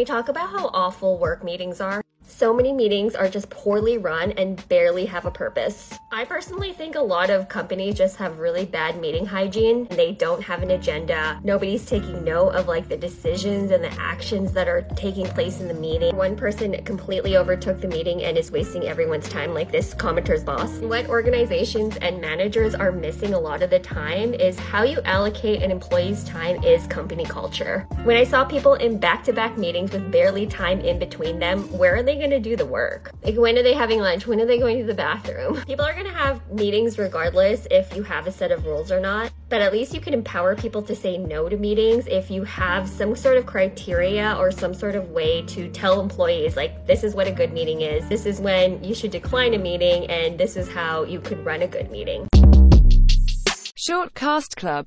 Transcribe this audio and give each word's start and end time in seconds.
We 0.00 0.06
talk 0.06 0.30
about 0.30 0.48
how 0.48 0.68
awful 0.72 1.18
work 1.18 1.44
meetings 1.44 1.78
are. 1.78 2.00
So 2.40 2.54
many 2.54 2.72
meetings 2.72 3.14
are 3.14 3.28
just 3.28 3.50
poorly 3.50 3.98
run 3.98 4.32
and 4.32 4.66
barely 4.70 5.04
have 5.04 5.26
a 5.26 5.30
purpose. 5.30 6.00
I 6.10 6.24
personally 6.24 6.72
think 6.72 6.94
a 6.94 7.00
lot 7.00 7.28
of 7.28 7.50
companies 7.50 7.96
just 7.96 8.16
have 8.16 8.38
really 8.38 8.64
bad 8.64 8.98
meeting 8.98 9.26
hygiene. 9.26 9.86
They 9.90 10.12
don't 10.12 10.42
have 10.42 10.62
an 10.62 10.70
agenda. 10.70 11.38
Nobody's 11.44 11.84
taking 11.84 12.24
note 12.24 12.52
of 12.52 12.66
like 12.66 12.88
the 12.88 12.96
decisions 12.96 13.72
and 13.72 13.84
the 13.84 13.92
actions 14.00 14.52
that 14.54 14.68
are 14.68 14.80
taking 14.96 15.26
place 15.26 15.60
in 15.60 15.68
the 15.68 15.74
meeting. 15.74 16.16
One 16.16 16.34
person 16.34 16.82
completely 16.82 17.36
overtook 17.36 17.78
the 17.78 17.88
meeting 17.88 18.24
and 18.24 18.38
is 18.38 18.50
wasting 18.50 18.84
everyone's 18.84 19.28
time, 19.28 19.52
like 19.52 19.70
this 19.70 19.92
commenter's 19.92 20.42
boss. 20.42 20.78
What 20.78 21.10
organizations 21.10 21.98
and 21.98 22.22
managers 22.22 22.74
are 22.74 22.90
missing 22.90 23.34
a 23.34 23.38
lot 23.38 23.62
of 23.62 23.68
the 23.68 23.80
time 23.80 24.32
is 24.32 24.58
how 24.58 24.82
you 24.82 25.02
allocate 25.02 25.62
an 25.62 25.70
employee's 25.70 26.24
time 26.24 26.64
is 26.64 26.86
company 26.86 27.26
culture. 27.26 27.86
When 28.04 28.16
I 28.16 28.24
saw 28.24 28.46
people 28.46 28.76
in 28.76 28.98
back 28.98 29.24
to 29.24 29.34
back 29.34 29.58
meetings 29.58 29.92
with 29.92 30.10
barely 30.10 30.46
time 30.46 30.80
in 30.80 30.98
between 30.98 31.38
them, 31.38 31.64
where 31.76 31.94
are 31.96 32.02
they 32.02 32.29
going 32.30 32.42
to 32.42 32.48
do 32.48 32.56
the 32.56 32.66
work? 32.66 33.10
Like, 33.24 33.36
when 33.36 33.58
are 33.58 33.62
they 33.62 33.74
having 33.74 33.98
lunch? 33.98 34.26
When 34.26 34.40
are 34.40 34.46
they 34.46 34.58
going 34.58 34.78
to 34.78 34.84
the 34.84 34.94
bathroom? 34.94 35.60
People 35.66 35.84
are 35.84 35.92
going 35.92 36.06
to 36.06 36.12
have 36.12 36.48
meetings 36.50 36.96
regardless 36.98 37.66
if 37.70 37.94
you 37.96 38.02
have 38.04 38.26
a 38.26 38.32
set 38.32 38.52
of 38.52 38.64
rules 38.64 38.92
or 38.92 39.00
not, 39.00 39.32
but 39.48 39.60
at 39.60 39.72
least 39.72 39.92
you 39.92 40.00
can 40.00 40.14
empower 40.14 40.54
people 40.54 40.80
to 40.82 40.94
say 40.94 41.18
no 41.18 41.48
to 41.48 41.56
meetings 41.56 42.06
if 42.06 42.30
you 42.30 42.44
have 42.44 42.88
some 42.88 43.16
sort 43.16 43.36
of 43.36 43.46
criteria 43.46 44.36
or 44.38 44.52
some 44.52 44.72
sort 44.72 44.94
of 44.94 45.10
way 45.10 45.42
to 45.42 45.68
tell 45.70 46.00
employees, 46.00 46.56
like, 46.56 46.86
this 46.86 47.02
is 47.02 47.14
what 47.14 47.26
a 47.26 47.32
good 47.32 47.52
meeting 47.52 47.80
is, 47.80 48.08
this 48.08 48.26
is 48.26 48.40
when 48.40 48.82
you 48.84 48.94
should 48.94 49.10
decline 49.10 49.54
a 49.54 49.58
meeting, 49.58 50.08
and 50.08 50.38
this 50.38 50.56
is 50.56 50.70
how 50.70 51.02
you 51.02 51.20
could 51.20 51.44
run 51.44 51.62
a 51.62 51.66
good 51.66 51.90
meeting. 51.90 52.28
Short 53.74 54.14
Cast 54.14 54.56
Club 54.56 54.86